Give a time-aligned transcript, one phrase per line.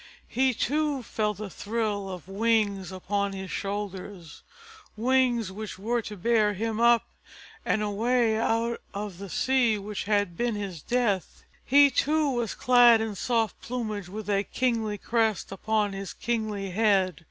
[0.27, 4.41] He too felt the thrill of wings upon his shoulders,
[4.97, 7.05] wings which were to bear him up
[7.63, 11.43] and away out of the sea which had been his death.
[11.63, 17.19] He too was clad in soft plumage with a kingly crest upon his kingly head.